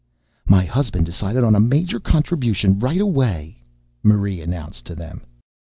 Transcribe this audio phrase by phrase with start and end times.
[0.47, 3.61] "My husband decided on a major contribution right away,"
[4.01, 5.21] Marie announced to them.